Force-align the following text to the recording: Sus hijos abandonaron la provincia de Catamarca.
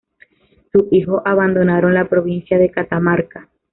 Sus 0.71 0.85
hijos 0.91 1.21
abandonaron 1.25 1.93
la 1.93 2.09
provincia 2.09 2.57
de 2.57 2.71
Catamarca. 2.71 3.47